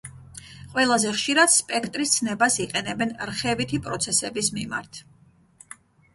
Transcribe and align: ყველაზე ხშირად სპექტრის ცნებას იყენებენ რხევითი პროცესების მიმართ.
ყველაზე 0.69 1.11
ხშირად 1.17 1.53
სპექტრის 1.55 2.13
ცნებას 2.15 2.57
იყენებენ 2.65 3.13
რხევითი 3.33 3.83
პროცესების 3.85 4.53
მიმართ. 4.59 5.01